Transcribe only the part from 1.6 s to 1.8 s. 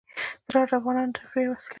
ده.